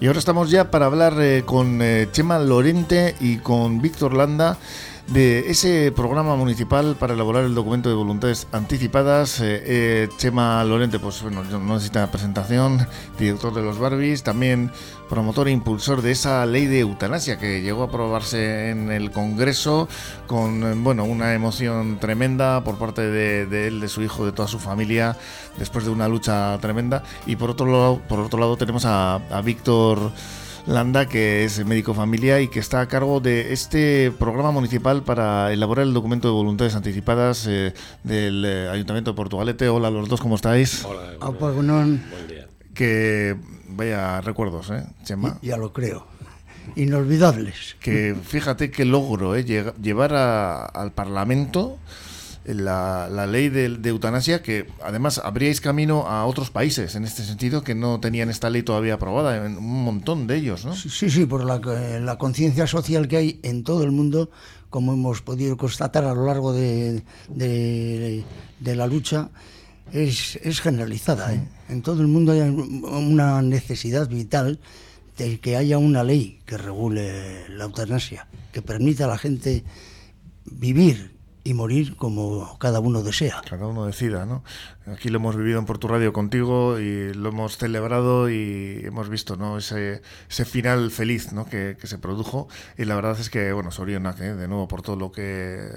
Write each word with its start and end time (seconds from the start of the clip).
Y 0.00 0.06
ahora 0.06 0.20
estamos 0.20 0.50
ya 0.50 0.70
para 0.70 0.86
hablar 0.86 1.14
eh, 1.20 1.42
con 1.44 1.82
eh, 1.82 2.08
Chema 2.12 2.38
Lorente 2.38 3.16
y 3.18 3.38
con 3.38 3.82
Víctor 3.82 4.14
Landa 4.14 4.56
de 5.08 5.50
ese 5.50 5.90
programa 5.90 6.36
municipal 6.36 6.94
para 6.98 7.14
elaborar 7.14 7.44
el 7.44 7.54
documento 7.54 7.88
de 7.88 7.94
voluntades 7.94 8.46
anticipadas. 8.52 9.40
Eh, 9.40 9.62
eh, 9.64 10.08
Chema 10.18 10.62
Lorente, 10.64 10.98
pues 10.98 11.22
bueno, 11.22 11.42
no 11.44 11.74
necesita 11.74 12.10
presentación, 12.10 12.86
director 13.18 13.54
de 13.54 13.62
los 13.62 13.78
Barbies, 13.78 14.22
también 14.22 14.70
promotor 15.08 15.48
e 15.48 15.52
impulsor 15.52 16.02
de 16.02 16.10
esa 16.10 16.44
ley 16.44 16.66
de 16.66 16.80
eutanasia 16.80 17.38
que 17.38 17.62
llegó 17.62 17.82
a 17.82 17.86
aprobarse 17.86 18.68
en 18.70 18.90
el 18.92 19.10
Congreso 19.10 19.88
con 20.26 20.62
eh, 20.62 20.74
bueno 20.76 21.04
una 21.04 21.32
emoción 21.32 21.98
tremenda 21.98 22.62
por 22.62 22.76
parte 22.76 23.00
de, 23.00 23.46
de, 23.46 23.68
él, 23.68 23.80
de 23.80 23.88
su 23.88 24.02
hijo, 24.02 24.26
de 24.26 24.32
toda 24.32 24.46
su 24.46 24.58
familia, 24.58 25.16
después 25.58 25.86
de 25.86 25.90
una 25.90 26.06
lucha 26.06 26.58
tremenda. 26.60 27.02
Y 27.26 27.36
por 27.36 27.48
otro 27.50 27.66
lado, 27.66 28.02
por 28.08 28.20
otro 28.20 28.38
lado 28.38 28.56
tenemos 28.58 28.84
a, 28.84 29.14
a 29.14 29.40
Víctor. 29.40 30.12
Landa, 30.68 31.08
que 31.08 31.44
es 31.44 31.64
médico 31.64 31.94
familia 31.94 32.42
y 32.42 32.48
que 32.48 32.60
está 32.60 32.82
a 32.82 32.88
cargo 32.88 33.20
de 33.20 33.54
este 33.54 34.12
programa 34.18 34.50
municipal 34.50 35.02
para 35.02 35.50
elaborar 35.50 35.86
el 35.86 35.94
documento 35.94 36.28
de 36.28 36.34
voluntades 36.34 36.74
anticipadas 36.74 37.46
eh, 37.46 37.72
del 38.04 38.44
eh, 38.44 38.68
Ayuntamiento 38.68 39.12
de 39.12 39.16
Portugalete. 39.16 39.70
Hola 39.70 39.88
a 39.88 39.90
los 39.90 40.10
dos, 40.10 40.20
¿cómo 40.20 40.34
estáis? 40.34 40.84
Hola, 40.84 41.14
buen 42.10 42.28
día. 42.28 42.48
Que 42.74 43.34
vaya 43.66 44.20
recuerdos, 44.20 44.68
¿eh, 44.68 44.84
Chema? 45.04 45.38
Ya 45.40 45.56
lo 45.56 45.72
creo. 45.72 46.06
Inolvidables. 46.76 47.76
Que 47.80 48.14
fíjate 48.22 48.70
qué 48.70 48.84
logro, 48.84 49.36
¿eh? 49.36 49.44
Llevar 49.44 50.12
a, 50.12 50.66
al 50.66 50.92
Parlamento 50.92 51.78
la, 52.54 53.08
la 53.10 53.26
ley 53.26 53.48
de, 53.48 53.68
de, 53.68 53.88
eutanasia, 53.90 54.42
que 54.42 54.66
además 54.82 55.20
abríais 55.22 55.60
camino 55.60 56.06
a 56.08 56.24
otros 56.26 56.50
países 56.50 56.94
en 56.94 57.04
este 57.04 57.22
sentido 57.22 57.62
que 57.62 57.74
no 57.74 58.00
tenían 58.00 58.30
esta 58.30 58.48
ley 58.50 58.62
todavía 58.62 58.94
aprobada, 58.94 59.44
en 59.46 59.58
un 59.58 59.84
montón 59.84 60.26
de 60.26 60.36
ellos, 60.36 60.64
¿no? 60.64 60.74
Sí, 60.74 61.10
sí, 61.10 61.26
por 61.26 61.44
la, 61.44 61.58
la 62.00 62.18
conciencia 62.18 62.66
social 62.66 63.06
que 63.06 63.16
hay 63.16 63.40
en 63.42 63.64
todo 63.64 63.84
el 63.84 63.92
mundo, 63.92 64.30
como 64.70 64.94
hemos 64.94 65.20
podido 65.20 65.56
constatar 65.56 66.04
a 66.04 66.14
lo 66.14 66.26
largo 66.26 66.52
de, 66.52 67.02
de, 67.28 68.24
de 68.60 68.76
la 68.76 68.86
lucha, 68.86 69.30
es, 69.92 70.36
es 70.42 70.60
generalizada. 70.60 71.34
¿eh? 71.34 71.42
En 71.68 71.82
todo 71.82 72.00
el 72.00 72.08
mundo 72.08 72.32
hay 72.32 72.40
una 72.40 73.42
necesidad 73.42 74.08
vital 74.08 74.58
de 75.18 75.40
que 75.40 75.56
haya 75.56 75.78
una 75.78 76.04
ley 76.04 76.40
que 76.46 76.56
regule 76.56 77.48
la 77.50 77.64
eutanasia, 77.64 78.28
que 78.52 78.62
permita 78.62 79.04
a 79.04 79.08
la 79.08 79.18
gente 79.18 79.64
vivir 80.44 81.17
y 81.48 81.54
morir 81.54 81.96
como 81.96 82.58
cada 82.58 82.78
uno 82.78 83.02
desea. 83.02 83.40
Cada 83.48 83.66
uno 83.66 83.86
decida, 83.86 84.26
¿no? 84.26 84.44
Aquí 84.92 85.08
lo 85.08 85.16
hemos 85.16 85.36
vivido 85.36 85.58
en 85.58 85.66
Portu 85.66 85.88
Radio 85.88 86.12
contigo 86.12 86.78
y 86.78 87.12
lo 87.12 87.28
hemos 87.30 87.58
celebrado 87.58 88.30
y 88.30 88.80
hemos 88.84 89.08
visto, 89.08 89.36
¿no? 89.36 89.58
Ese, 89.58 90.02
ese 90.30 90.44
final 90.44 90.90
feliz, 90.90 91.32
¿no? 91.32 91.46
Que, 91.46 91.76
que, 91.78 91.86
se 91.86 91.98
produjo 91.98 92.48
y 92.76 92.84
la 92.84 92.94
verdad 92.94 93.18
es 93.18 93.28
que, 93.28 93.52
bueno, 93.52 93.70
Sorionak, 93.70 94.20
¿eh? 94.20 94.34
de 94.34 94.48
nuevo, 94.48 94.68
por 94.68 94.82
todo 94.82 94.96
lo 94.96 95.12
que 95.12 95.68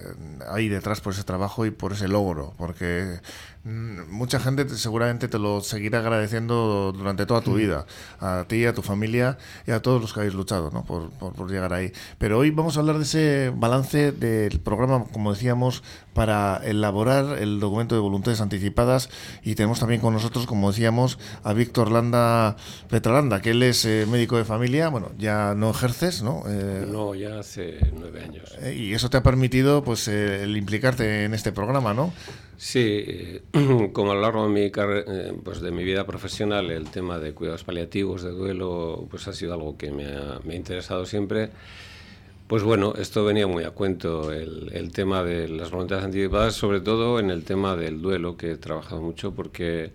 hay 0.47 0.69
detrás 0.69 1.01
por 1.01 1.13
ese 1.13 1.23
trabajo 1.23 1.65
y 1.65 1.71
por 1.71 1.93
ese 1.93 2.07
logro, 2.07 2.53
porque 2.57 3.19
mucha 3.63 4.39
gente 4.39 4.67
seguramente 4.69 5.27
te 5.27 5.37
lo 5.37 5.61
seguirá 5.61 5.99
agradeciendo 5.99 6.91
durante 6.95 7.25
toda 7.25 7.41
tu 7.41 7.53
vida, 7.53 7.85
a 8.19 8.45
ti, 8.47 8.65
a 8.65 8.73
tu 8.73 8.81
familia 8.81 9.37
y 9.67 9.71
a 9.71 9.81
todos 9.81 10.01
los 10.01 10.13
que 10.13 10.21
habéis 10.21 10.33
luchado 10.33 10.71
¿no? 10.71 10.83
por, 10.83 11.11
por, 11.11 11.33
por, 11.33 11.51
llegar 11.51 11.73
ahí. 11.73 11.91
Pero 12.17 12.39
hoy 12.39 12.49
vamos 12.49 12.77
a 12.77 12.79
hablar 12.79 12.97
de 12.97 13.03
ese 13.03 13.53
balance 13.55 14.11
del 14.11 14.59
programa, 14.61 15.05
como 15.11 15.33
decíamos, 15.33 15.83
para 16.13 16.59
elaborar 16.63 17.37
el 17.37 17.59
documento 17.59 17.93
de 17.93 18.01
voluntades 18.01 18.41
anticipadas 18.41 19.00
y 19.43 19.55
tenemos 19.55 19.79
también 19.79 20.01
con 20.01 20.13
nosotros, 20.13 20.45
como 20.45 20.71
decíamos, 20.71 21.17
a 21.43 21.53
Víctor 21.53 21.91
Landa 21.91 22.55
Petralanda, 22.89 23.41
que 23.41 23.51
él 23.51 23.63
es 23.63 23.85
eh, 23.85 24.05
médico 24.09 24.37
de 24.37 24.45
familia, 24.45 24.89
bueno, 24.89 25.11
ya 25.17 25.55
no 25.55 25.71
ejerces, 25.71 26.23
¿no? 26.23 26.43
Eh, 26.47 26.85
no, 26.87 27.15
ya 27.15 27.39
hace 27.39 27.79
nueve 27.97 28.23
años. 28.23 28.55
Eh, 28.61 28.75
y 28.75 28.93
eso 28.93 29.09
te 29.09 29.17
ha 29.17 29.23
permitido, 29.23 29.83
pues, 29.83 30.07
el 30.07 30.55
implicarte 30.57 31.25
en 31.25 31.33
este 31.33 31.51
programa, 31.51 31.93
¿no? 31.93 32.13
Sí, 32.57 33.41
como 33.93 34.11
a 34.11 34.15
lo 34.15 34.21
largo 34.21 34.47
de 34.47 34.49
mi, 34.49 34.71
pues 35.43 35.61
de 35.61 35.71
mi 35.71 35.83
vida 35.83 36.05
profesional 36.05 36.69
el 36.69 36.89
tema 36.89 37.17
de 37.17 37.33
cuidados 37.33 37.63
paliativos, 37.63 38.21
de 38.21 38.31
duelo, 38.31 39.07
pues 39.09 39.27
ha 39.27 39.33
sido 39.33 39.53
algo 39.53 39.77
que 39.77 39.91
me 39.91 40.05
ha, 40.05 40.39
me 40.43 40.53
ha 40.53 40.57
interesado 40.57 41.05
siempre. 41.05 41.49
Pues 42.51 42.63
bueno, 42.63 42.95
esto 42.97 43.23
venía 43.23 43.47
muy 43.47 43.63
a 43.63 43.71
cuento, 43.71 44.29
el, 44.33 44.91
tema 44.91 45.23
de 45.23 45.47
las 45.47 45.71
voluntades 45.71 46.03
anticipadas, 46.03 46.53
sobre 46.53 46.81
todo 46.81 47.17
en 47.17 47.29
el 47.29 47.45
tema 47.45 47.77
del 47.77 48.01
duelo, 48.01 48.35
que 48.35 48.51
he 48.51 48.57
trabajado 48.57 49.01
mucho, 49.01 49.33
porque 49.33 49.93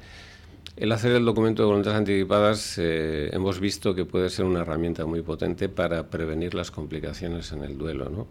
el 0.75 0.91
hacer 0.91 1.13
el 1.13 1.27
documento 1.27 1.63
de 1.63 1.67
voluntades 1.67 1.99
anticipadas 1.99 2.79
eh, 2.79 3.29
hemos 3.35 3.61
visto 3.61 3.95
que 3.95 4.07
puede 4.07 4.31
ser 4.31 4.47
una 4.47 4.61
herramienta 4.61 5.05
muy 5.05 5.21
potente 5.21 5.69
para 5.69 6.09
prevenir 6.09 6.55
las 6.55 6.71
complicaciones 6.71 7.53
en 7.53 7.63
el 7.63 7.77
duelo, 7.77 8.09
¿no? 8.09 8.27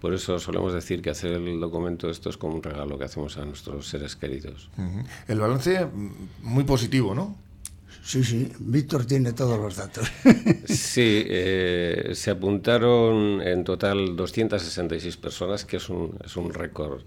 Por 0.00 0.14
eso 0.14 0.40
solemos 0.40 0.72
decir 0.72 1.00
que 1.00 1.10
hacer 1.10 1.34
el 1.34 1.60
documento 1.60 2.10
esto 2.10 2.28
es 2.28 2.36
como 2.36 2.56
un 2.56 2.64
regalo 2.64 2.98
que 2.98 3.04
hacemos 3.04 3.38
a 3.38 3.44
nuestros 3.44 3.86
seres 3.86 4.16
queridos. 4.16 4.68
El 5.28 5.38
balance 5.38 5.86
muy 6.42 6.64
positivo, 6.64 7.14
¿no? 7.14 7.36
Sí, 8.02 8.24
sí, 8.24 8.50
Víctor 8.58 9.04
tiene 9.04 9.32
todos 9.32 9.58
los 9.58 9.76
datos. 9.76 10.10
Sí, 10.66 11.24
eh, 11.26 12.12
se 12.14 12.30
apuntaron 12.30 13.42
en 13.42 13.64
total 13.64 14.16
266 14.16 15.16
personas, 15.16 15.64
que 15.64 15.76
es 15.76 15.88
un, 15.88 16.16
es 16.24 16.36
un 16.36 16.52
récord. 16.52 17.02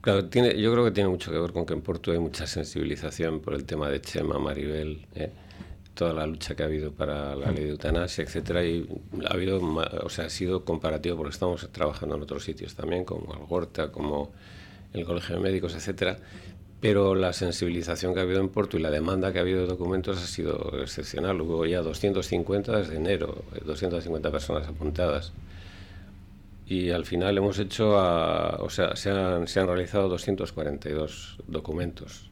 Claro, 0.00 0.26
tiene, 0.26 0.60
yo 0.60 0.72
creo 0.72 0.84
que 0.84 0.90
tiene 0.90 1.08
mucho 1.08 1.30
que 1.30 1.38
ver 1.38 1.52
con 1.52 1.64
que 1.64 1.72
en 1.72 1.80
Porto 1.80 2.12
hay 2.12 2.18
mucha 2.18 2.46
sensibilización 2.46 3.40
por 3.40 3.54
el 3.54 3.64
tema 3.64 3.88
de 3.88 4.00
Chema, 4.00 4.38
Maribel, 4.38 5.06
eh, 5.14 5.30
toda 5.94 6.12
la 6.12 6.26
lucha 6.26 6.54
que 6.54 6.62
ha 6.62 6.66
habido 6.66 6.92
para 6.92 7.34
la 7.34 7.50
ley 7.50 7.64
de 7.64 7.70
eutanasia, 7.70 8.24
etcétera, 8.24 8.64
y 8.64 8.86
ha 9.28 9.32
habido, 9.32 9.60
o 9.62 10.10
sea, 10.10 10.26
ha 10.26 10.30
sido 10.30 10.64
comparativo 10.64 11.16
porque 11.16 11.32
estamos 11.32 11.68
trabajando 11.72 12.16
en 12.16 12.22
otros 12.22 12.44
sitios 12.44 12.74
también, 12.74 13.04
como 13.04 13.32
Algorta, 13.32 13.90
como 13.92 14.32
el 14.92 15.04
Colegio 15.04 15.36
de 15.36 15.40
Médicos, 15.40 15.74
etcétera, 15.74 16.18
pero 16.84 17.14
la 17.14 17.32
sensibilización 17.32 18.12
que 18.12 18.20
ha 18.20 18.24
habido 18.24 18.42
en 18.42 18.50
Porto 18.50 18.76
y 18.76 18.80
la 18.80 18.90
demanda 18.90 19.32
que 19.32 19.38
ha 19.38 19.40
habido 19.40 19.62
de 19.62 19.66
documentos 19.66 20.22
ha 20.22 20.26
sido 20.26 20.82
excepcional. 20.82 21.40
Hubo 21.40 21.64
ya 21.64 21.80
250 21.80 22.76
desde 22.76 22.96
enero, 22.96 23.42
250 23.64 24.30
personas 24.30 24.68
apuntadas. 24.68 25.32
Y 26.66 26.90
al 26.90 27.06
final 27.06 27.38
hemos 27.38 27.58
hecho, 27.58 27.98
a, 27.98 28.56
o 28.56 28.68
sea, 28.68 28.96
se 28.96 29.10
han, 29.10 29.48
se 29.48 29.60
han 29.60 29.66
realizado 29.66 30.10
242 30.10 31.38
documentos. 31.46 32.30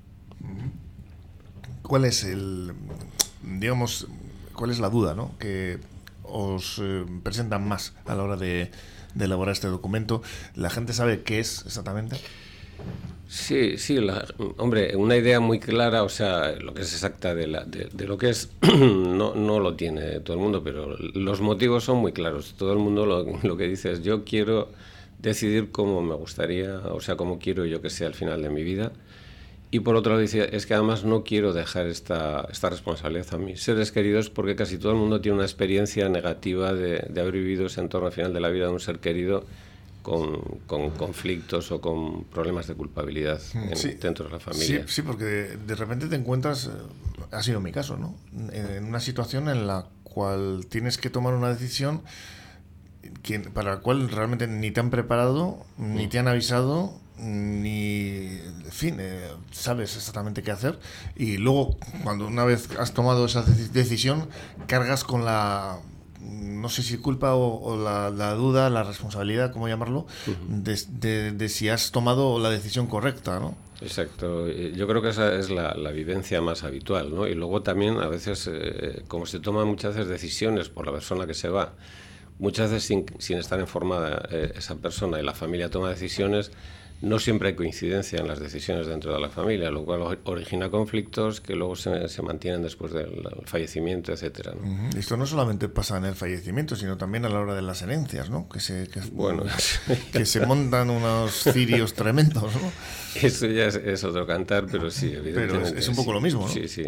¿Cuál 1.81 2.05
es 2.05 2.23
el, 2.23 2.75
digamos, 3.43 4.07
cuál 4.55 4.71
es 4.71 4.81
la 4.81 4.91
duda, 4.91 5.15
¿no? 5.15 5.35
Que 5.39 5.79
os 6.25 6.79
eh, 6.79 7.07
presentan 7.23 7.67
más 7.67 7.95
a 8.05 8.15
la 8.15 8.23
hora 8.23 8.37
de, 8.37 8.71
de 9.15 9.25
elaborar 9.25 9.55
este 9.55 9.69
documento. 9.69 10.21
¿La 10.55 10.69
gente 10.69 10.93
sabe 10.93 11.23
qué 11.23 11.41
es 11.41 11.65
exactamente? 11.65 12.17
Sí, 13.33 13.79
sí, 13.79 13.99
la, 13.99 14.27
hombre, 14.59 14.95
una 14.95 15.17
idea 15.17 15.41
muy 15.41 15.59
clara, 15.59 16.03
o 16.03 16.11
sea, 16.11 16.53
lo 16.53 16.75
que 16.75 16.83
es 16.83 16.93
exacta 16.93 17.35
de, 17.35 17.47
la, 17.47 17.65
de, 17.65 18.07
lo 18.07 18.19
que 18.19 18.29
es, 18.29 18.51
no, 18.61 19.35
no, 19.35 19.59
lo 19.59 19.75
tiene 19.75 20.21
todo 20.21 20.37
el 20.37 20.43
mundo, 20.43 20.63
pero 20.63 20.99
los 20.99 21.41
motivos 21.41 21.83
son 21.85 21.97
muy 21.97 22.13
claros. 22.13 22.55
Todo 22.59 22.75
el 22.75 22.79
mundo 22.79 23.07
lo, 23.43 23.57
que 23.57 23.69
dice 23.69 23.91
es, 23.93 24.03
yo 24.03 24.25
quiero 24.25 24.69
decidir 25.19 25.71
cómo 25.71 26.03
me 26.03 26.15
gustaría, 26.15 26.77
o 26.81 27.01
sea, 27.01 27.17
cómo 27.17 27.39
quiero 27.39 27.65
yo 27.65 27.81
que 27.81 27.89
sea 27.89 28.07
el 28.07 28.13
final 28.13 28.43
de 28.43 28.51
mi 28.51 28.63
vida. 28.63 28.93
Y 29.71 29.81
por 29.81 29.97
otro 29.97 30.13
lado 30.13 30.21
dice, 30.21 30.55
es 30.55 30.67
que 30.67 30.75
además 30.75 31.05
no 31.05 31.25
quiero 31.25 31.55
dejar 31.55 31.87
esta, 31.87 32.47
esta 32.53 32.69
responsabilidad 32.69 33.33
a 33.33 33.39
mis 33.39 33.63
seres 33.63 33.93
queridos 33.93 34.29
porque 34.29 34.57
casi 34.57 34.77
todo 34.77 34.93
el 34.93 34.99
mundo 34.99 35.23
tiene 35.23 35.37
una 35.37 35.47
experiencia 35.47 36.07
negativa 36.11 36.75
de, 36.75 37.07
de 37.09 37.21
haber 37.23 37.33
vivido 37.33 37.65
ese 37.65 37.81
entorno 37.81 38.09
al 38.09 38.13
final 38.13 38.35
de 38.35 38.41
la 38.41 38.51
vida 38.51 38.67
de 38.67 38.73
un 38.73 38.81
ser 38.81 38.99
querido 38.99 39.47
con, 40.03 40.41
con, 40.67 40.91
conflictos 40.91 41.71
o 41.73 41.81
con 41.81 42.25
problemas 42.25 42.67
de 42.67 42.75
culpabilidad 42.75 43.41
en, 43.55 43.77
sí, 43.77 43.93
dentro 43.93 44.27
de 44.27 44.33
la 44.33 44.41
familia. 44.41 44.85
Sí, 44.87 44.95
sí, 44.95 45.03
porque 45.03 45.25
de, 45.25 45.57
de, 45.57 45.75
repente 45.75 46.07
te 46.07 46.17
encuentras, 46.17 46.71
ha 47.31 47.43
sido 47.43 47.61
mi 47.61 47.73
caso, 47.73 47.97
¿no? 47.97 48.15
En 48.53 48.85
una 48.85 49.01
situación 49.01 49.49
en 49.49 49.67
la 49.67 49.87
cual 50.03 50.67
tienes 50.69 50.99
que 50.99 51.11
tomar 51.11 51.35
una 51.35 51.49
decisión 51.49 52.03
que, 53.23 53.41
para 53.41 53.77
la 53.77 53.81
cual 53.81 54.11
realmente 54.11 54.47
ni 54.47 54.71
te 54.71 54.81
han 54.81 54.91
preparado, 54.91 55.65
ni 55.79 56.09
te 56.09 56.19
han 56.19 56.29
avisado, 56.29 57.01
ni, 57.19 58.27
en 58.65 58.73
fin, 58.73 58.97
eh, 58.99 59.29
sabes 59.51 59.97
exactamente 59.97 60.43
qué 60.43 60.51
hacer. 60.51 60.79
Y 61.17 61.37
luego, 61.37 61.77
cuando 62.03 62.27
una 62.27 62.45
vez 62.45 62.69
has 62.79 62.93
tomado 62.93 63.27
esa 63.27 63.43
decisión, 63.43 64.29
cargas 64.67 65.05
con 65.05 65.25
la 65.25 65.79
no 66.23 66.69
sé 66.69 66.83
si 66.83 66.97
culpa 66.99 67.35
o, 67.35 67.61
o 67.61 67.77
la, 67.77 68.11
la, 68.11 68.35
duda, 68.35 68.71
la 68.71 68.83
responsabilidad, 68.85 69.53
¿cómo 69.53 69.69
llamarlo? 69.69 70.07
Uh 70.27 70.31
-huh. 70.31 70.63
de, 70.63 70.79
de, 70.89 71.33
de, 71.33 71.49
si 71.49 71.69
has 71.69 71.91
tomado 71.91 72.39
la 72.39 72.51
decisión 72.51 72.87
correcta, 72.87 73.41
¿no? 73.41 73.57
Exacto. 73.81 74.49
Yo 74.49 74.87
creo 74.87 75.03
que 75.03 75.09
esa 75.09 75.35
es 75.35 75.51
la, 75.51 75.75
la 75.75 75.91
vivencia 75.91 76.41
más 76.41 76.63
habitual, 76.63 77.13
¿no? 77.15 77.27
Y 77.27 77.35
luego 77.35 77.63
también 77.63 77.99
a 77.99 78.07
veces, 78.07 78.49
eh, 78.53 79.03
como 79.09 79.27
se 79.27 79.41
toman 79.41 79.67
muchas 79.67 79.95
veces 79.97 80.09
decisiones 80.09 80.69
por 80.69 80.87
la 80.87 80.93
persona 80.93 81.27
que 81.27 81.35
se 81.35 81.49
va, 81.49 81.75
muchas 82.39 82.71
veces 82.71 82.87
sin, 82.87 83.07
sin 83.19 83.39
estar 83.39 83.59
informada 83.59 84.29
eh, 84.31 84.53
esa 84.57 84.77
persona 84.77 85.19
y 85.21 85.25
la 85.25 85.35
familia 85.35 85.69
toma 85.69 85.89
decisiones, 85.91 86.53
no 87.03 87.19
siempre 87.19 87.49
hay 87.49 87.55
coincidencia 87.55 88.21
en 88.21 88.29
las 88.29 88.39
decisiones 88.39 88.87
dentro 88.87 89.13
de 89.13 89.21
la 89.21 89.29
familia, 89.29 89.71
lo 89.71 89.85
cual 89.85 90.19
origina 90.25 90.71
conflictos 90.71 91.41
que 91.41 91.57
luego 91.57 91.75
se, 91.75 92.09
se 92.09 92.23
mantienen 92.23 92.63
después 92.63 92.93
del 92.93 93.29
fallecimiento, 93.45 94.13
etcétera. 94.13 94.55
Esto 94.97 95.17
no 95.17 95.27
solamente 95.27 95.69
pasa 95.69 95.99
en 95.99 96.05
el 96.05 96.15
fallecimiento, 96.15 96.77
sino 96.77 96.97
también 96.97 97.25
a 97.25 97.29
la 97.29 97.41
hora 97.41 97.55
de 97.57 97.63
las 97.63 97.83
herencias, 97.83 98.31
¿no? 98.31 98.49
Que 98.49 98.61
se, 98.61 98.89
bueno, 99.13 99.43
que 100.13 100.25
se 100.25 100.47
montan 100.47 100.91
unos 100.91 101.43
cirios 101.53 101.95
tremendos, 101.95 102.55
¿no? 102.55 102.73
Eso 103.21 103.47
ya 103.47 103.67
es, 103.67 104.05
otro 104.05 104.25
cantar, 104.25 104.67
pero 104.71 104.89
sí, 104.89 105.07
evidentemente. 105.07 105.71
Pero 105.71 105.79
es, 105.79 105.89
un 105.89 105.97
poco 105.97 106.13
lo 106.13 106.21
mismo, 106.21 106.43
¿no? 106.43 106.49
Sí, 106.49 106.69
sí. 106.69 106.85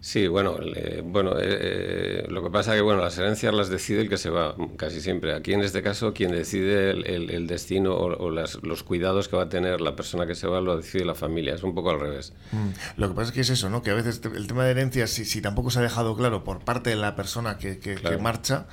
Sí, 0.00 0.28
bueno, 0.28 0.56
bueno 1.04 1.38
eh, 1.38 1.58
eh, 1.60 2.26
lo 2.30 2.42
que 2.42 2.50
pasa 2.50 2.72
es 2.72 2.78
que 2.78 2.82
bueno, 2.82 3.02
las 3.02 3.18
herencias 3.18 3.52
las 3.52 3.68
decide 3.68 4.00
el 4.00 4.08
que 4.08 4.16
se 4.16 4.30
va, 4.30 4.56
casi 4.76 5.00
siempre. 5.00 5.34
Aquí 5.34 5.52
en 5.52 5.60
este 5.60 5.82
caso, 5.82 6.14
quien 6.14 6.30
decide 6.30 6.90
el, 6.90 7.46
destino 7.46 7.94
o, 7.94 8.30
los 8.30 8.82
cuidados 8.82 9.28
que 9.28 9.36
va 9.36 9.44
a 9.44 9.48
tener 9.50 9.82
la 9.82 9.96
persona 9.96 10.26
que 10.26 10.34
se 10.34 10.46
va 10.46 10.62
lo 10.62 10.76
decide 10.76 11.04
la 11.04 11.14
familia. 11.14 11.54
Es 11.54 11.62
un 11.62 11.74
poco 11.74 11.90
al 11.90 12.00
revés. 12.00 12.32
Mm. 12.52 12.68
Lo 12.96 13.08
que 13.08 13.14
pasa 13.14 13.28
es 13.28 13.34
que 13.34 13.40
es 13.42 13.50
eso, 13.50 13.68
¿no? 13.68 13.82
Que 13.82 13.90
a 13.90 13.94
veces 13.94 14.22
el 14.24 14.46
tema 14.46 14.64
de 14.64 14.70
herencias, 14.70 15.10
si, 15.10 15.26
si 15.26 15.42
tampoco 15.42 15.70
se 15.70 15.80
ha 15.80 15.82
dejado 15.82 16.16
claro 16.16 16.44
por 16.44 16.60
parte 16.60 16.90
de 16.90 16.96
la 16.96 17.14
persona 17.14 17.58
que, 17.58 17.78
que, 17.78 17.98
marcha, 18.16 18.66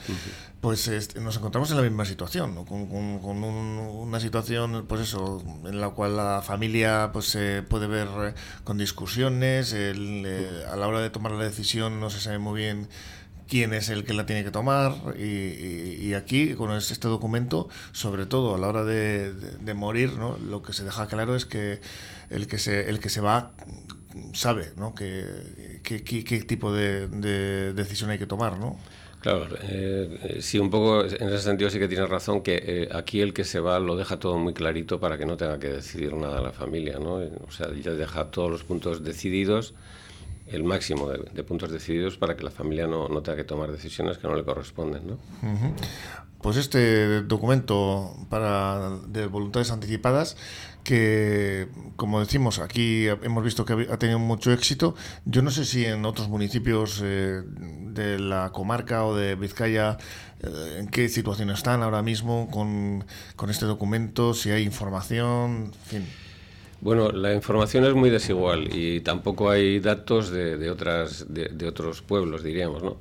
pues 0.62 0.88
este, 0.88 1.20
nos 1.22 1.38
encontramos 1.38 1.70
en 1.72 1.78
la 1.78 1.84
misma 1.84 2.06
situación, 2.06 2.56
¿no? 2.56 2.66
con, 2.66 2.88
con, 2.88 3.44
una 3.44 4.20
situación, 4.20 4.86
pues 4.88 5.02
eso, 5.02 5.44
en 5.66 5.80
la 5.80 5.90
cual 5.90 6.18
la 6.18 6.42
familia 6.42 7.12
pues 7.14 7.26
se 7.26 7.62
puede 7.62 7.88
ver 7.88 8.08
eh, 8.22 8.34
con 8.64 8.78
discusiones, 8.78 9.74
eh, 9.76 10.66
a 10.72 10.76
la 10.76 10.88
hora 10.88 11.02
de 11.02 11.10
tomar 11.10 11.34
la 11.34 11.44
decisión 11.44 12.00
no 12.00 12.10
se 12.10 12.20
sabe 12.20 12.40
muy 12.40 12.60
bien 12.60 12.90
quién 13.48 13.74
es 13.74 13.90
el 13.90 14.04
que 14.04 14.14
la 14.14 14.26
tiene 14.26 14.44
que 14.44 14.52
tomar 14.52 14.94
y, 15.18 16.14
aquí 16.14 16.54
con 16.56 16.72
este 16.72 17.08
documento 17.08 17.70
sobre 17.92 18.26
todo 18.26 18.56
a 18.56 18.58
la 18.58 18.68
hora 18.68 18.84
de, 18.84 19.74
morir 19.74 20.14
¿no? 20.14 20.38
lo 20.38 20.62
que 20.62 20.74
se 20.74 20.84
deja 20.84 21.08
claro 21.08 21.36
es 21.36 21.46
que 21.46 21.80
el 22.30 22.48
que 22.48 22.58
se 22.58 22.90
el 22.90 23.00
que 23.00 23.10
se 23.10 23.22
va 23.22 23.54
sabe 24.34 24.74
¿no? 24.76 24.94
qué, 24.96 25.82
qué, 25.84 26.42
tipo 26.42 26.74
de, 26.74 27.08
de, 27.08 27.74
decisión 27.74 28.10
hay 28.10 28.18
que 28.18 28.26
tomar 28.26 28.58
¿no? 28.58 28.78
Claro, 29.20 29.48
eh, 29.62 30.38
sí, 30.42 30.60
un 30.60 30.70
poco 30.70 31.02
en 31.04 31.28
ese 31.30 31.40
sentido 31.40 31.72
sí 31.72 31.80
que 31.80 31.88
tienes 31.88 32.08
razón 32.08 32.44
que 32.44 32.62
eh, 32.64 32.90
aquí 32.92 33.20
el 33.20 33.34
que 33.34 33.46
se 33.46 33.60
va 33.60 33.80
lo 33.80 33.96
deja 33.96 34.20
todo 34.20 34.38
muy 34.38 34.54
clarito 34.54 35.00
para 35.00 35.18
que 35.18 35.26
no 35.26 35.38
tenga 35.38 35.58
que 35.60 35.70
decidir 35.70 36.14
nada 36.14 36.40
la 36.40 36.54
familia, 36.54 37.00
¿no? 37.00 37.16
O 37.16 37.52
sea, 37.52 37.74
ya 37.74 37.92
deja 37.94 38.30
todos 38.30 38.52
los 38.52 38.64
puntos 38.64 39.04
decididos, 39.04 39.74
el 40.50 40.64
máximo 40.64 41.10
de, 41.10 41.44
puntos 41.44 41.72
decididos 41.72 42.18
para 42.18 42.36
que 42.36 42.44
la 42.44 42.52
familia 42.52 42.88
no, 42.88 43.08
no, 43.10 43.22
tenga 43.22 43.38
que 43.38 43.44
tomar 43.44 43.72
decisiones 43.72 44.18
que 44.18 44.28
no 44.28 44.36
le 44.36 44.44
corresponden, 44.44 45.08
¿no? 45.08 45.18
Pues 46.42 46.58
este 46.58 47.24
documento 47.24 48.16
para 48.30 48.92
de 49.08 49.26
voluntades 49.26 49.72
anticipadas 49.72 50.38
que, 50.84 51.68
como 51.98 52.22
decimos, 52.22 52.60
aquí 52.60 53.08
hemos 53.08 53.44
visto 53.44 53.66
que 53.66 53.88
ha 53.92 53.98
tenido 53.98 54.20
mucho 54.20 54.54
éxito. 54.54 54.96
Yo 55.26 55.42
no 55.42 55.52
sé 55.52 55.66
si 55.66 55.84
en 55.84 56.06
otros 56.06 56.30
municipios 56.30 57.02
eh, 57.04 57.42
de 57.46 58.20
la 58.20 58.52
comarca 58.52 59.04
o 59.04 59.14
de 59.14 59.36
Vizcaya, 59.36 59.98
eh, 60.40 60.78
en 60.80 60.88
qué 60.88 61.10
situación 61.10 61.50
están 61.50 61.84
ahora 61.84 62.02
mismo 62.04 62.50
con, 62.50 63.04
con 63.36 63.50
este 63.50 63.66
documento, 63.66 64.34
si 64.34 64.52
hay 64.52 64.64
información, 64.64 65.74
en 65.74 65.86
fin. 65.86 66.27
Bueno, 66.80 67.12
la 67.12 67.34
información 67.34 67.86
es 67.86 67.94
muy 67.94 68.10
desigual 68.10 68.70
y 68.74 69.02
tampoco 69.02 69.50
hay 69.50 69.80
datos 69.80 70.30
de, 70.30 70.58
de 70.58 70.70
otras, 70.70 71.26
de, 71.34 71.50
de 71.50 71.68
otros 71.68 72.02
pueblos, 72.02 72.44
diríamos, 72.44 72.84
¿no? 72.84 72.98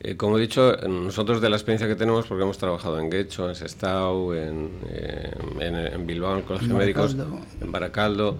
Eh, 0.00 0.16
como 0.16 0.38
he 0.38 0.40
dicho, 0.42 0.76
nosotros 0.88 1.40
de 1.40 1.48
la 1.48 1.56
experiencia 1.56 1.88
que 1.88 1.96
tenemos, 1.96 2.26
porque 2.26 2.42
hemos 2.42 2.58
trabajado 2.58 3.00
en 3.00 3.10
Guecho, 3.10 3.48
en 3.48 3.54
Sestao, 3.54 4.34
en, 4.34 4.70
eh, 4.90 5.32
en, 5.58 6.06
Bilbao, 6.06 6.32
en 6.32 6.38
el 6.38 6.44
Colegio 6.44 6.68
de 6.68 6.74
Médicos, 6.74 7.16
en 7.60 7.72
Baracaldo. 7.72 8.38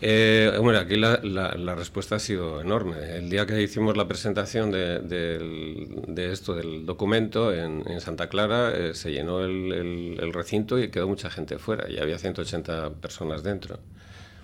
Eh, 0.00 0.58
bueno, 0.60 0.78
aquí 0.78 0.96
la, 0.96 1.20
la, 1.22 1.74
respuesta 1.74 2.16
ha 2.16 2.18
sido 2.18 2.60
enorme. 2.60 3.16
El 3.16 3.30
día 3.30 3.46
que 3.46 3.62
hicimos 3.62 3.96
la 3.96 4.08
presentación 4.08 4.70
de, 4.70 5.00
de, 5.00 6.32
esto, 6.32 6.54
del 6.54 6.84
documento, 6.84 7.52
en, 7.52 7.84
en 7.88 8.00
Santa 8.00 8.28
Clara, 8.28 8.72
eh, 8.74 8.94
se 8.94 9.12
llenó 9.12 9.44
el, 9.44 9.72
el, 9.72 10.16
el, 10.20 10.32
recinto 10.32 10.78
y 10.78 10.88
quedó 10.88 11.08
mucha 11.08 11.30
gente 11.30 11.58
fuera, 11.58 11.88
y 11.90 11.98
había 11.98 12.18
180 12.18 12.90
personas 12.94 13.42
dentro. 13.42 13.78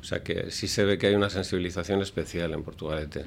O 0.00 0.04
sea 0.04 0.22
que 0.22 0.50
sí 0.50 0.66
se 0.68 0.84
ve 0.84 0.98
que 0.98 1.08
hay 1.08 1.14
una 1.14 1.30
sensibilización 1.30 2.00
especial 2.00 2.52
en 2.52 2.62
Portugalete. 2.62 3.24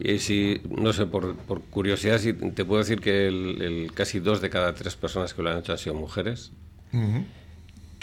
Y 0.00 0.18
si, 0.18 0.60
no 0.68 0.92
sé, 0.92 1.06
por, 1.06 1.36
por 1.36 1.62
curiosidad, 1.62 2.18
si 2.18 2.32
te 2.32 2.64
puedo 2.64 2.80
decir 2.80 3.00
que 3.00 3.28
el, 3.28 3.90
casi 3.94 4.18
dos 4.18 4.40
de 4.40 4.50
cada 4.50 4.74
tres 4.74 4.96
personas 4.96 5.34
que 5.34 5.42
lo 5.42 5.50
han 5.50 5.58
hecho 5.58 5.72
han 5.72 5.78
sido 5.78 5.94
mujeres. 5.94 6.50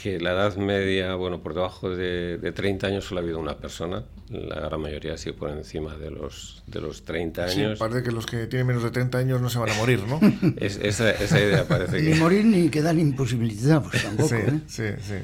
Que 0.01 0.19
la 0.19 0.31
edad 0.31 0.55
media, 0.55 1.15
bueno, 1.15 1.41
por 1.41 1.53
debajo 1.53 1.89
de, 1.89 2.37
de, 2.37 2.51
30 2.51 2.87
años 2.87 3.05
solo 3.05 3.19
ha 3.19 3.23
habido 3.23 3.39
una 3.39 3.57
persona. 3.57 4.03
La 4.29 4.59
gran 4.59 4.81
mayoría 4.81 5.13
ha 5.13 5.17
sido 5.17 5.35
por 5.35 5.49
encima 5.49 5.95
de 5.95 6.09
los, 6.09 6.63
de 6.65 6.81
los 6.81 7.03
30 7.03 7.43
años. 7.43 7.73
Sí, 7.73 7.79
parece 7.79 8.01
que 8.03 8.11
los 8.11 8.25
que 8.25 8.47
tienen 8.47 8.67
menos 8.67 8.83
de 8.83 8.91
30 8.91 9.17
años 9.17 9.41
no 9.41 9.49
se 9.49 9.59
van 9.59 9.69
a 9.69 9.75
morir, 9.75 10.01
¿no? 10.07 10.19
esa, 10.57 11.11
esa, 11.11 11.39
idea 11.39 11.67
parece 11.67 11.97
que... 11.97 12.03
Ni 12.03 12.19
morir 12.19 12.45
ni 12.45 12.69
quedar 12.69 12.97
imposibilitados 12.97 13.89
pues, 13.91 14.03
tampoco, 14.03 14.29
sí, 14.29 14.35
¿eh? 14.35 14.61
Sí, 14.67 14.83
sí. 15.01 15.15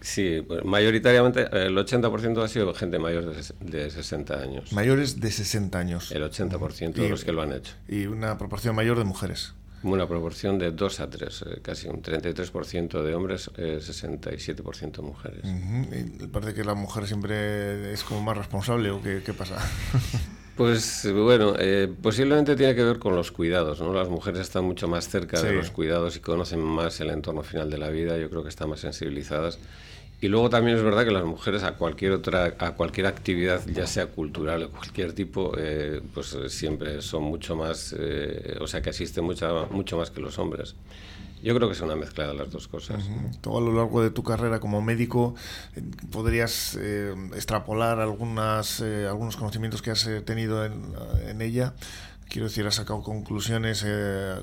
Sí, 0.00 0.42
pues, 0.46 0.64
mayoritariamente 0.64 1.42
el 1.52 1.76
80% 1.76 2.42
ha 2.42 2.48
sido 2.48 2.72
gente 2.74 2.98
mayor 2.98 3.34
de, 3.60 3.90
60 3.90 4.34
años. 4.34 4.72
Mayores 4.72 5.20
de 5.20 5.30
60 5.30 5.78
años. 5.78 6.12
El 6.12 6.22
80% 6.22 6.94
de 6.94 7.08
los 7.08 7.24
que 7.24 7.32
lo 7.32 7.42
han 7.42 7.52
hecho. 7.52 7.74
Y 7.88 8.06
una 8.06 8.38
proporción 8.38 8.74
mayor 8.74 8.98
de 8.98 9.04
mujeres. 9.04 9.54
Una 9.82 10.06
proporción 10.06 10.58
de 10.58 10.72
2 10.72 11.00
a 11.00 11.08
3, 11.08 11.42
eh, 11.42 11.60
casi 11.62 11.88
un 11.88 12.02
33% 12.02 13.02
de 13.02 13.14
hombres, 13.14 13.50
eh, 13.56 13.78
67% 13.80 14.96
de 14.96 15.02
mujeres. 15.02 15.42
y 15.44 16.26
parece 16.26 16.54
que 16.54 16.64
la 16.64 16.74
mujer 16.74 17.06
siempre 17.06 17.92
es 17.92 18.04
como 18.04 18.22
más 18.22 18.36
responsable 18.36 18.90
o 18.90 19.00
qué, 19.02 19.22
qué 19.24 19.32
pasa. 19.32 19.56
Pues 20.56 21.10
bueno, 21.14 21.54
eh, 21.58 21.90
posiblemente 22.02 22.54
tiene 22.54 22.74
que 22.74 22.84
ver 22.84 22.98
con 22.98 23.16
los 23.16 23.32
cuidados, 23.32 23.80
¿no? 23.80 23.94
Las 23.94 24.10
mujeres 24.10 24.42
están 24.42 24.64
mucho 24.64 24.88
más 24.88 25.08
cerca 25.08 25.40
de 25.40 25.54
los 25.54 25.70
cuidados 25.70 26.16
y 26.16 26.20
conocen 26.20 26.60
más 26.60 27.00
el 27.00 27.08
entorno 27.08 27.42
final 27.42 27.70
de 27.70 27.78
la 27.78 27.88
vida, 27.88 28.18
yo 28.18 28.28
creo 28.28 28.42
que 28.42 28.50
están 28.50 28.68
más 28.68 28.80
sensibilizadas 28.80 29.58
y 30.22 30.28
luego 30.28 30.50
también 30.50 30.76
es 30.76 30.82
verdad 30.82 31.04
que 31.04 31.12
las 31.12 31.24
mujeres 31.24 31.62
a 31.62 31.76
cualquier 31.76 32.12
otra, 32.12 32.54
a 32.58 32.72
cualquier 32.72 33.06
actividad, 33.06 33.66
ya 33.66 33.86
sea 33.86 34.08
cultural 34.08 34.64
o 34.64 34.70
cualquier 34.70 35.14
tipo, 35.14 35.52
eh, 35.56 36.02
pues 36.12 36.34
eh, 36.34 36.50
siempre 36.50 37.00
son 37.00 37.22
mucho 37.22 37.56
más, 37.56 37.94
eh, 37.98 38.58
o 38.60 38.66
sea 38.66 38.82
que 38.82 38.90
asisten 38.90 39.24
mucho, 39.24 39.66
mucho 39.70 39.96
más 39.96 40.10
que 40.10 40.20
los 40.20 40.38
hombres. 40.38 40.74
Yo 41.42 41.54
creo 41.54 41.68
que 41.68 41.72
es 41.72 41.80
una 41.80 41.96
mezcla 41.96 42.26
de 42.26 42.34
las 42.34 42.50
dos 42.50 42.68
cosas. 42.68 43.02
Todo 43.40 43.56
a 43.56 43.60
lo 43.62 43.72
largo 43.72 44.02
de 44.02 44.10
tu 44.10 44.22
carrera 44.22 44.60
como 44.60 44.82
médico, 44.82 45.34
¿podrías 46.12 46.78
extrapolar 47.34 47.98
algunas, 47.98 48.82
algunos 48.82 49.38
conocimientos 49.38 49.80
que 49.80 49.90
has 49.90 50.06
tenido 50.26 50.66
en, 50.66 50.92
en 51.26 51.40
ella? 51.40 51.72
quiero 52.28 52.46
decir, 52.46 52.66
has 52.66 52.74
sacado 52.74 53.02
conclusiones 53.02 53.86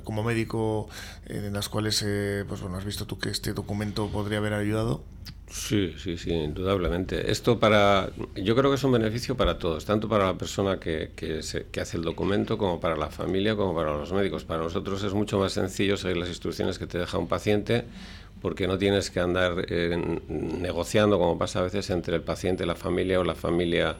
como 0.03 0.24
médico 0.24 0.89
en 1.27 1.53
las 1.53 1.69
cuales 1.69 2.03
pues 2.48 2.62
bueno, 2.62 2.77
has 2.77 2.84
visto 2.84 3.05
tú 3.05 3.19
que 3.19 3.29
este 3.29 3.53
documento 3.53 4.10
podría 4.10 4.39
haber 4.39 4.53
ayudado. 4.53 5.03
Sí, 5.50 5.94
sí, 5.98 6.18
sí, 6.18 6.32
indudablemente. 6.32 7.32
Esto 7.32 7.58
para, 7.58 8.10
yo 8.36 8.54
creo 8.56 8.70
que 8.70 8.75
es 8.75 8.84
un 8.84 8.92
beneficio 8.92 9.38
para 9.38 9.58
todos, 9.58 9.86
tanto 9.86 10.10
para 10.10 10.25
la 10.25 10.38
persona 10.38 10.77
que, 10.77 11.12
que, 11.16 11.42
se, 11.42 11.68
que, 11.68 11.80
hace 11.80 11.96
el 11.96 12.04
documento 12.04 12.58
como 12.58 12.82
para 12.82 12.98
la 12.98 13.10
familia, 13.10 13.56
como 13.56 13.74
para 13.74 13.96
los 13.96 14.12
médicos. 14.12 14.44
Para 14.44 14.63
nosotros 14.63 15.01
es 15.04 15.13
mucho 15.13 15.39
más 15.39 15.54
sencillo 15.54 15.96
seguir 15.96 16.18
las 16.18 16.27
instrucciones 16.27 16.77
que 16.77 16.86
te 16.86 16.98
deja 16.98 17.18
un 17.18 17.27
paciente 17.27 17.86
porque 18.42 18.68
no 18.68 18.77
tienes 18.77 19.10
que 19.10 19.20
andar 19.20 19.66
eh, 19.70 19.98
negociando, 20.27 21.18
como 21.18 21.38
pasa 21.38 21.60
a 21.60 21.63
veces, 21.63 21.89
entre 21.89 22.16
el 22.16 22.22
paciente, 22.22 22.66
la 22.66 22.75
familia 22.75 23.20
o 23.20 23.24
la 23.24 23.36
familia 23.36 23.96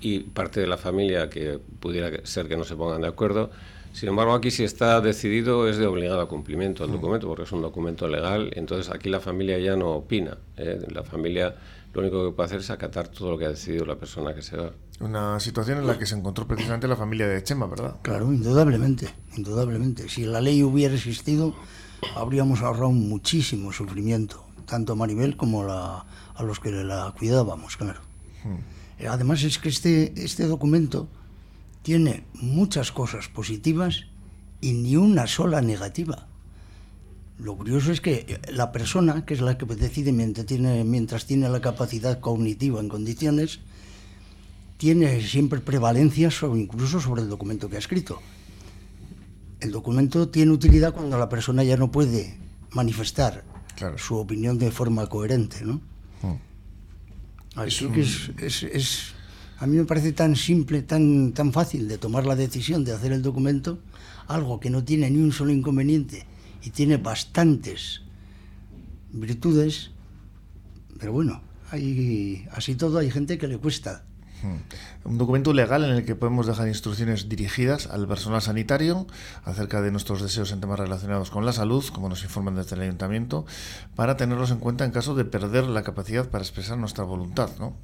y 0.00 0.20
parte 0.20 0.60
de 0.60 0.66
la 0.66 0.78
familia 0.78 1.28
que 1.28 1.58
pudiera 1.78 2.10
ser 2.24 2.48
que 2.48 2.56
no 2.56 2.64
se 2.64 2.74
pongan 2.74 3.02
de 3.02 3.08
acuerdo 3.08 3.50
sin 3.92 4.08
embargo, 4.08 4.34
aquí 4.34 4.50
si 4.50 4.64
está 4.64 5.00
decidido 5.00 5.68
es 5.68 5.76
de 5.76 5.86
obligado 5.86 6.26
cumplimiento 6.28 6.84
el 6.84 6.90
mm. 6.90 6.94
documento, 6.94 7.28
porque 7.28 7.42
es 7.42 7.52
un 7.52 7.62
documento 7.62 8.08
legal, 8.08 8.50
entonces 8.54 8.92
aquí 8.92 9.08
la 9.08 9.20
familia 9.20 9.58
ya 9.58 9.76
no 9.76 9.90
opina. 9.90 10.38
¿eh? 10.56 10.80
La 10.88 11.02
familia 11.02 11.54
lo 11.92 12.00
único 12.02 12.24
que 12.24 12.36
puede 12.36 12.46
hacer 12.46 12.60
es 12.60 12.70
acatar 12.70 13.08
todo 13.08 13.32
lo 13.32 13.38
que 13.38 13.46
ha 13.46 13.48
decidido 13.48 13.84
la 13.84 13.96
persona 13.96 14.34
que 14.34 14.42
se 14.42 14.56
va. 14.56 14.70
Una 15.00 15.40
situación 15.40 15.78
en 15.78 15.86
la 15.86 15.98
que 15.98 16.06
se 16.06 16.14
encontró 16.14 16.46
precisamente 16.46 16.86
la 16.86 16.96
familia 16.96 17.26
de 17.26 17.42
Chema, 17.42 17.66
¿verdad? 17.66 17.96
Claro, 18.02 18.32
indudablemente, 18.32 19.08
indudablemente. 19.36 20.08
Si 20.08 20.24
la 20.24 20.40
ley 20.40 20.62
hubiera 20.62 20.94
existido, 20.94 21.54
habríamos 22.14 22.60
ahorrado 22.62 22.92
muchísimo 22.92 23.72
sufrimiento, 23.72 24.44
tanto 24.66 24.92
a 24.92 24.96
Maribel 24.96 25.36
como 25.36 25.64
a 25.64 26.04
los 26.44 26.60
que 26.60 26.70
la 26.70 27.12
cuidábamos, 27.18 27.76
claro. 27.76 28.00
Mm. 28.44 29.06
Además 29.06 29.42
es 29.42 29.58
que 29.58 29.70
este, 29.70 30.12
este 30.22 30.46
documento 30.46 31.08
tiene 31.82 32.24
muchas 32.34 32.92
cosas 32.92 33.28
positivas 33.28 34.06
y 34.60 34.72
ni 34.72 34.96
una 34.96 35.26
sola 35.26 35.60
negativa. 35.62 36.26
Lo 37.38 37.56
curioso 37.56 37.90
es 37.90 38.00
que 38.00 38.38
la 38.52 38.70
persona, 38.70 39.24
que 39.24 39.34
es 39.34 39.40
la 39.40 39.56
que 39.56 39.64
decide 39.64 40.12
mientras 40.12 40.46
tiene, 40.46 40.84
mientras 40.84 41.24
tiene 41.24 41.48
la 41.48 41.60
capacidad 41.60 42.20
cognitiva 42.20 42.80
en 42.80 42.88
condiciones, 42.88 43.60
tiene 44.76 45.22
siempre 45.22 45.60
prevalencia 45.60 46.30
sobre, 46.30 46.60
incluso 46.60 47.00
sobre 47.00 47.22
el 47.22 47.28
documento 47.28 47.70
que 47.70 47.76
ha 47.76 47.78
escrito. 47.78 48.20
El 49.60 49.72
documento 49.72 50.28
tiene 50.28 50.52
utilidad 50.52 50.92
cuando 50.92 51.18
la 51.18 51.28
persona 51.28 51.62
ya 51.64 51.76
no 51.76 51.90
puede 51.90 52.36
manifestar 52.72 53.44
su 53.96 54.16
opinión 54.16 54.58
de 54.58 54.70
forma 54.70 55.06
coherente, 55.06 55.64
¿no? 55.64 55.80
Mm. 56.22 56.36
Así 57.56 57.88
que 57.88 58.02
es, 58.02 58.30
es, 58.62 59.14
a 59.60 59.66
mí 59.66 59.76
me 59.76 59.84
parece 59.84 60.12
tan 60.12 60.36
simple, 60.36 60.80
tan, 60.80 61.32
tan 61.32 61.52
fácil 61.52 61.86
de 61.86 61.98
tomar 61.98 62.24
la 62.24 62.34
decisión 62.34 62.82
de 62.82 62.92
hacer 62.92 63.12
el 63.12 63.20
documento, 63.20 63.78
algo 64.26 64.58
que 64.58 64.70
no 64.70 64.82
tiene 64.84 65.10
ni 65.10 65.18
un 65.18 65.32
solo 65.32 65.52
inconveniente 65.52 66.26
y 66.62 66.70
tiene 66.70 66.96
bastantes 66.96 68.00
virtudes, 69.12 69.90
pero 70.98 71.12
bueno, 71.12 71.42
hay, 71.70 72.46
así 72.52 72.74
todo 72.74 72.98
hay 72.98 73.10
gente 73.10 73.36
que 73.36 73.48
le 73.48 73.58
cuesta 73.58 74.06
un 75.04 75.18
documento 75.18 75.52
legal 75.52 75.84
en 75.84 75.90
el 75.90 76.04
que 76.04 76.14
podemos 76.14 76.46
dejar 76.46 76.68
instrucciones 76.68 77.28
dirigidas 77.28 77.86
al 77.86 78.06
personal 78.06 78.42
sanitario 78.42 79.06
acerca 79.44 79.80
de 79.80 79.90
nuestros 79.90 80.22
deseos 80.22 80.52
en 80.52 80.60
temas 80.60 80.78
relacionados 80.78 81.30
con 81.30 81.46
la 81.46 81.52
salud, 81.52 81.84
como 81.92 82.08
nos 82.08 82.22
informan 82.22 82.54
desde 82.54 82.76
el 82.76 82.82
ayuntamiento, 82.82 83.46
para 83.96 84.16
tenerlos 84.16 84.50
en 84.50 84.58
cuenta 84.58 84.84
en 84.84 84.90
caso 84.90 85.14
de 85.14 85.24
perder 85.24 85.64
la 85.64 85.82
capacidad 85.82 86.28
para 86.28 86.42
expresar 86.42 86.78
nuestra 86.78 87.04
voluntad. 87.04 87.50
¿no? 87.58 87.74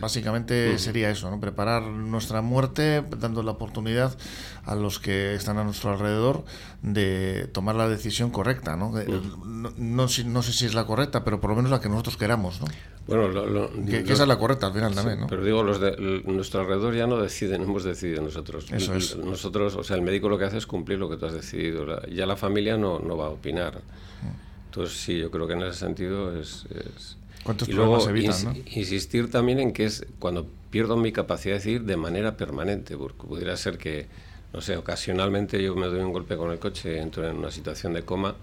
Básicamente 0.00 0.78
sería 0.78 1.10
eso, 1.10 1.30
¿no? 1.30 1.40
preparar 1.40 1.82
nuestra 1.82 2.42
muerte, 2.42 3.04
dando 3.18 3.42
la 3.42 3.52
oportunidad 3.52 4.16
a 4.64 4.74
los 4.74 4.98
que 4.98 5.34
están 5.34 5.58
a 5.58 5.64
nuestro 5.64 5.90
alrededor 5.90 6.44
de 6.82 7.48
tomar 7.52 7.74
la 7.74 7.88
decisión 7.88 8.30
correcta. 8.30 8.76
¿no? 8.76 8.92
no, 9.44 9.72
no, 9.76 10.08
sé 10.08 10.52
si 10.52 10.66
es 10.66 10.74
la 10.74 10.84
correcta, 10.86 11.24
pero 11.24 11.40
por 11.40 11.50
lo 11.50 11.56
menos 11.56 11.70
la 11.70 11.80
que 11.80 11.88
nosotros 11.88 12.16
queramos. 12.16 12.60
¿no? 12.60 12.66
Bueno, 13.06 13.28
lo, 13.28 13.70
que, 13.84 13.98
esa 13.98 14.22
es 14.22 14.28
la 14.28 14.38
correcta 14.38 14.68
al 14.68 14.72
final 14.72 14.94
también, 14.94 15.20
¿no? 15.20 15.26
Pero 15.26 15.44
digo, 15.44 15.62
los 15.62 15.80
de 15.80 16.22
nuestro 16.24 16.60
alrededor 16.60 16.94
ya 16.94 17.06
no 17.06 17.20
deciden, 17.20 17.62
hemos 17.62 17.82
decidido 17.84 18.22
nosotros. 18.22 18.70
Eso 18.70 18.94
es. 18.94 19.16
Nosotros, 19.16 19.74
o 19.74 19.82
sea, 19.82 19.96
el 19.96 20.02
médico 20.02 20.28
lo 20.28 20.38
que 20.38 20.44
hace 20.44 20.58
es 20.58 20.66
cumplir 20.66 20.98
lo 20.98 21.10
que 21.10 21.16
tú 21.16 21.26
has 21.26 21.32
decidido. 21.32 21.84
Ya 22.08 22.26
la 22.26 22.36
familia 22.36 22.76
no, 22.76 23.00
no 23.00 23.16
va 23.16 23.26
a 23.26 23.30
opinar. 23.30 23.80
Entonces, 24.66 24.96
sí, 24.96 25.18
yo 25.18 25.30
creo 25.30 25.46
que 25.46 25.54
en 25.54 25.62
ese 25.62 25.78
sentido 25.78 26.38
es. 26.38 26.66
¿Cuántos 27.42 27.68
y 27.68 27.72
luego, 27.72 28.08
evitan, 28.08 28.62
Insistir 28.66 29.28
también 29.28 29.58
en 29.58 29.72
que 29.72 29.84
es 29.84 30.06
cuando 30.20 30.46
pierdo 30.70 30.96
mi 30.96 31.10
capacidad 31.10 31.54
de 31.54 31.58
decidir 31.58 31.82
de 31.82 31.96
manera 31.96 32.36
permanente, 32.36 32.96
porque 32.96 33.26
pudiera 33.26 33.56
ser 33.56 33.78
que, 33.78 34.06
no 34.52 34.60
sé, 34.60 34.76
ocasionalmente 34.76 35.60
yo 35.60 35.74
me 35.74 35.86
doy 35.86 36.00
un 36.00 36.12
golpe 36.12 36.36
con 36.36 36.52
el 36.52 36.60
coche, 36.60 37.00
entro 37.00 37.28
en 37.28 37.36
una 37.36 37.50
situación 37.50 37.94
de 37.94 38.02
coma 38.02 38.36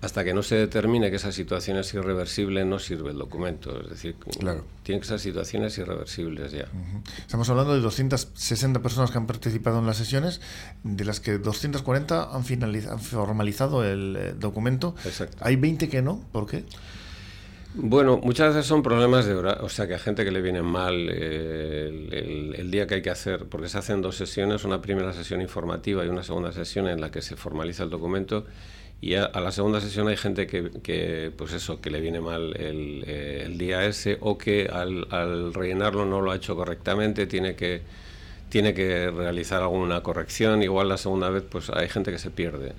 hasta 0.00 0.24
que 0.24 0.32
no 0.32 0.42
se 0.42 0.56
determine 0.56 1.10
que 1.10 1.16
esa 1.16 1.30
situación 1.30 1.76
es 1.76 1.92
irreversible, 1.92 2.64
no 2.64 2.78
sirve 2.78 3.10
el 3.10 3.18
documento. 3.18 3.80
Es 3.82 3.90
decir, 3.90 4.16
claro. 4.38 4.64
tienen 4.82 5.00
que 5.00 5.06
ser 5.06 5.20
situaciones 5.20 5.76
irreversibles 5.76 6.52
ya. 6.52 6.68
Estamos 7.18 7.50
hablando 7.50 7.74
de 7.74 7.80
260 7.80 8.80
personas 8.80 9.10
que 9.10 9.18
han 9.18 9.26
participado 9.26 9.78
en 9.78 9.86
las 9.86 9.98
sesiones, 9.98 10.40
de 10.84 11.04
las 11.04 11.20
que 11.20 11.38
240 11.38 12.34
han, 12.34 12.44
finalizado, 12.44 12.94
han 12.94 13.00
formalizado 13.00 13.84
el 13.84 14.16
eh, 14.16 14.34
documento. 14.38 14.94
Exacto. 15.04 15.36
Hay 15.40 15.56
20 15.56 15.88
que 15.88 16.00
no. 16.00 16.20
¿Por 16.32 16.46
qué? 16.46 16.64
Bueno, 17.74 18.18
muchas 18.22 18.52
veces 18.52 18.66
son 18.66 18.82
problemas 18.82 19.26
de 19.26 19.34
hora, 19.34 19.58
o 19.60 19.68
sea 19.68 19.86
que 19.86 19.94
a 19.94 19.98
gente 20.00 20.24
que 20.24 20.32
le 20.32 20.42
viene 20.42 20.60
mal 20.60 21.08
eh, 21.08 22.52
el, 22.56 22.68
día 22.68 22.88
que 22.88 22.96
hay 22.96 23.02
que 23.02 23.10
hacer, 23.10 23.46
porque 23.48 23.68
se 23.68 23.78
hacen 23.78 24.02
dos 24.02 24.16
sesiones, 24.16 24.64
una 24.64 24.82
primera 24.82 25.12
sesión 25.12 25.40
informativa 25.40 26.04
y 26.04 26.08
una 26.08 26.24
segunda 26.24 26.50
sesión 26.50 26.88
en 26.88 27.00
la 27.00 27.12
que 27.12 27.22
se 27.22 27.36
formaliza 27.36 27.84
el 27.84 27.90
documento 27.90 28.44
y 29.00 29.14
a, 29.14 29.28
la 29.28 29.52
segunda 29.52 29.80
sesión 29.80 30.08
hay 30.08 30.16
gente 30.16 30.46
que, 30.46 30.70
que, 30.82 31.32
pues 31.36 31.52
eso, 31.52 31.80
que 31.80 31.90
le 31.90 32.00
viene 32.00 32.20
mal 32.20 32.54
el, 32.56 33.04
eh, 33.06 33.42
el 33.46 33.56
día 33.58 33.84
ese 33.86 34.18
o 34.20 34.36
que 34.36 34.68
al, 34.70 35.06
al 35.10 35.54
rellenarlo 35.54 36.04
no 36.04 36.20
lo 36.20 36.30
ha 36.32 36.36
hecho 36.36 36.54
correctamente, 36.54 37.26
tiene 37.26 37.56
que 37.56 37.82
tiene 38.50 38.74
que 38.74 39.10
realizar 39.10 39.62
alguna 39.62 40.02
corrección. 40.02 40.62
Igual 40.62 40.88
la 40.88 40.98
segunda 40.98 41.30
vez, 41.30 41.44
pues 41.48 41.70
hay 41.70 41.88
gente 41.88 42.10
que 42.10 42.18
se 42.18 42.30
pierde. 42.30 42.74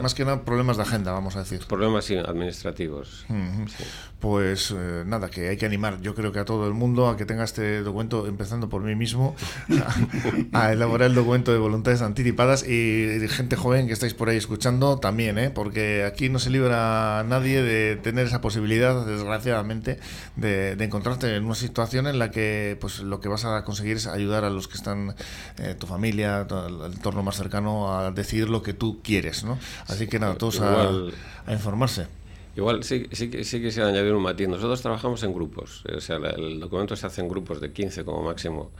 Más 0.00 0.14
que 0.14 0.24
nada 0.24 0.44
problemas 0.44 0.76
de 0.76 0.84
agenda, 0.84 1.12
vamos 1.12 1.36
a 1.36 1.40
decir. 1.40 1.60
Problemas 1.68 2.10
administrativos. 2.10 3.26
Pues 4.20 4.74
eh, 4.76 5.04
nada, 5.06 5.28
que 5.30 5.48
hay 5.48 5.56
que 5.56 5.66
animar, 5.66 6.00
yo 6.00 6.16
creo 6.16 6.32
que 6.32 6.40
a 6.40 6.44
todo 6.44 6.66
el 6.66 6.74
mundo 6.74 7.08
a 7.08 7.16
que 7.16 7.24
tenga 7.24 7.44
este 7.44 7.82
documento, 7.82 8.26
empezando 8.26 8.68
por 8.68 8.82
mí 8.82 8.96
mismo, 8.96 9.36
a, 10.52 10.72
elaborar 10.72 11.10
el 11.10 11.14
documento 11.14 11.52
de 11.52 11.58
voluntades 11.58 12.02
anticipadas 12.02 12.66
y, 12.66 13.28
gente 13.28 13.54
joven 13.54 13.86
que 13.86 13.92
estáis 13.92 14.14
por 14.14 14.28
ahí 14.28 14.36
escuchando 14.36 14.98
también, 14.98 15.38
¿eh? 15.38 15.50
porque 15.50 16.04
aquí 16.04 16.30
no 16.30 16.40
se 16.40 16.50
libra 16.50 17.24
nadie 17.28 17.62
de 17.62 17.94
tener 17.94 18.26
esa 18.26 18.40
posibilidad, 18.40 19.06
desgraciadamente, 19.06 20.00
de, 20.34 20.74
de 20.74 20.84
encontrarte 20.84 21.36
en 21.36 21.44
una 21.44 21.54
situación 21.54 22.08
en 22.08 22.18
la 22.18 22.32
que 22.32 22.76
pues 22.80 22.98
lo 23.00 23.20
que 23.20 23.28
vas 23.28 23.44
a 23.44 23.62
conseguir 23.62 23.98
es 23.98 24.08
ayudar 24.08 24.44
a 24.44 24.50
los 24.50 24.66
que 24.66 24.76
están 24.76 25.07
eh, 25.58 25.74
tu 25.78 25.86
familia, 25.86 26.46
el 26.50 26.92
entorno 26.92 27.22
más 27.22 27.36
cercano 27.36 27.96
a 27.96 28.10
decidir 28.10 28.48
lo 28.48 28.62
que 28.62 28.72
tú 28.72 29.00
quieres, 29.02 29.44
¿no? 29.44 29.58
Así 29.86 30.06
que 30.06 30.18
nada, 30.18 30.34
todos 30.34 30.60
a, 30.60 31.52
informarse. 31.52 32.06
Igual 32.56 32.82
sí, 32.82 33.06
sí, 33.12 33.30
sí 33.44 33.62
quisiera 33.62 33.88
añadir 33.88 34.12
un 34.12 34.22
matiz. 34.22 34.48
Nosotros 34.48 34.82
trabajamos 34.82 35.22
en 35.22 35.32
grupos, 35.32 35.84
o 35.94 36.00
sea, 36.00 36.16
el 36.16 36.58
documento 36.58 36.96
se 36.96 37.06
hace 37.06 37.20
en 37.20 37.28
grupos 37.28 37.60
de 37.60 37.72
15 37.72 38.04
como 38.04 38.22
máximo. 38.22 38.70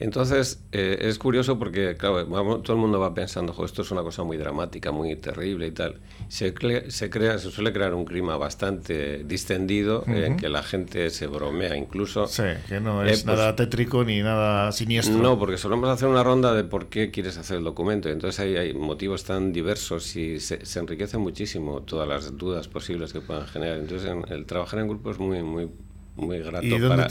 Entonces, 0.00 0.62
eh, 0.70 0.98
es 1.00 1.18
curioso 1.18 1.58
porque, 1.58 1.96
claro, 1.96 2.24
todo 2.62 2.72
el 2.74 2.78
mundo 2.78 3.00
va 3.00 3.14
pensando, 3.14 3.52
esto 3.64 3.82
es 3.82 3.90
una 3.90 4.02
cosa 4.02 4.22
muy 4.22 4.36
dramática, 4.36 4.92
muy 4.92 5.16
terrible 5.16 5.66
y 5.66 5.72
tal. 5.72 5.96
Se, 6.28 6.54
se, 6.88 7.10
crea, 7.10 7.38
se 7.38 7.50
suele 7.50 7.72
crear 7.72 7.94
un 7.94 8.04
clima 8.04 8.36
bastante 8.36 9.24
distendido 9.24 10.04
en 10.06 10.36
que 10.36 10.48
la 10.48 10.62
gente 10.62 11.10
se 11.10 11.26
bromea 11.26 11.76
incluso. 11.76 12.28
Sí, 12.28 12.44
que 12.68 12.78
no 12.80 13.02
es 13.04 13.22
eh, 13.22 13.26
nada 13.26 13.56
pues 13.56 13.68
tétrico 13.68 14.04
ni 14.04 14.22
nada 14.22 14.70
siniestro. 14.70 15.18
No, 15.18 15.36
porque 15.36 15.58
solemos 15.58 15.88
hacer 15.88 16.06
una 16.06 16.22
ronda 16.22 16.54
de 16.54 16.62
por 16.62 16.86
qué 16.86 17.10
quieres 17.10 17.36
hacer 17.36 17.58
el 17.58 17.64
documento. 17.64 18.08
Entonces 18.08 18.38
hay, 18.38 18.56
hay 18.56 18.74
motivos 18.74 19.24
tan 19.24 19.52
diversos 19.52 20.14
y 20.14 20.38
se, 20.38 20.64
se 20.64 20.78
enriquece 20.78 21.18
muchísimo 21.18 21.82
todas 21.82 22.06
las 22.06 22.36
dudas 22.38 22.68
posibles 22.68 23.12
que 23.12 23.20
puedan 23.20 23.48
generar. 23.48 23.78
Entonces, 23.78 24.10
el 24.28 24.46
trabajar 24.46 24.78
en 24.78 24.88
grupo 24.88 25.10
es 25.10 25.18
muy, 25.18 25.42
muy, 25.42 25.68
muy 26.14 26.38
grato 26.38 26.66
para, 26.88 27.08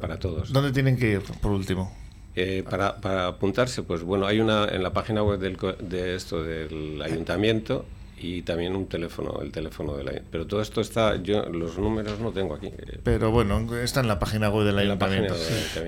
para 0.00 0.18
todos. 0.18 0.52
¿Dónde 0.52 0.72
tienen 0.72 0.98
que 0.98 1.12
ir, 1.12 1.22
por 1.40 1.52
último? 1.52 2.05
Eh, 2.38 2.62
para, 2.68 2.96
para, 2.96 3.28
apuntarse, 3.28 3.82
pues 3.82 4.02
bueno, 4.02 4.26
hay 4.26 4.40
una 4.40 4.66
en 4.66 4.82
la 4.82 4.92
página 4.92 5.22
web 5.22 5.40
del, 5.40 5.56
de 5.80 6.14
esto 6.14 6.42
del 6.42 7.00
ayuntamiento 7.00 7.86
y 8.18 8.42
también 8.42 8.74
un 8.74 8.86
teléfono, 8.86 9.40
el 9.42 9.52
teléfono 9.52 9.94
de 9.96 10.04
la... 10.04 10.12
Pero 10.30 10.46
todo 10.46 10.62
esto 10.62 10.80
está, 10.80 11.16
yo 11.22 11.42
los 11.46 11.78
números 11.78 12.18
no 12.18 12.32
tengo 12.32 12.54
aquí. 12.54 12.70
Pero 13.02 13.30
bueno, 13.30 13.74
está 13.76 14.00
en 14.00 14.08
la 14.08 14.18
página 14.18 14.48
web 14.48 14.66
del 14.66 14.78
ayuntamiento. 14.78 15.34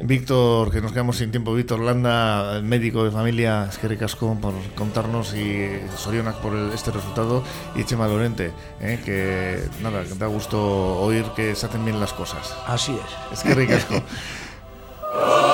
Víctor, 0.02 0.70
que 0.70 0.80
nos 0.80 0.92
quedamos 0.92 1.16
sin 1.16 1.30
tiempo, 1.30 1.54
Víctor 1.54 1.80
Landa, 1.80 2.60
médico 2.62 3.04
de 3.04 3.10
familia, 3.10 3.66
es 3.70 3.78
que 3.78 3.88
ricasco 3.88 4.36
por 4.40 4.52
contarnos 4.74 5.34
y 5.34 5.68
Sorionak 5.96 6.36
por 6.36 6.54
este 6.74 6.90
resultado 6.90 7.42
y 7.74 7.84
Chema 7.84 8.06
Lorente, 8.08 8.52
eh, 8.80 9.00
que 9.04 9.82
nada, 9.82 10.04
que 10.04 10.14
da 10.14 10.26
gusto 10.26 10.98
oír 11.00 11.24
que 11.34 11.54
se 11.54 11.66
hacen 11.66 11.84
bien 11.84 11.98
las 11.98 12.12
cosas. 12.12 12.54
Así 12.66 12.92
es. 12.92 13.38
Es 13.38 13.42
que 13.42 13.54
ricasco. 13.54 14.02